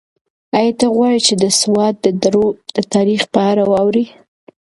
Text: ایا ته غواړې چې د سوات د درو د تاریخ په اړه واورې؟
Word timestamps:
ایا 0.57 0.73
ته 0.79 0.85
غواړې 0.95 1.19
چې 1.27 1.33
د 1.43 1.45
سوات 1.61 1.95
د 2.01 2.07
درو 2.21 2.45
د 2.75 2.77
تاریخ 2.93 3.21
په 3.33 3.39
اړه 3.51 3.63
واورې؟ 3.71 4.05